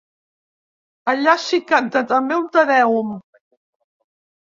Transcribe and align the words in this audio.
Allà 1.13 1.35
s'hi 1.45 1.61
canta 1.73 2.05
també 2.15 2.41
un 2.43 2.51
tedèum. 2.59 3.17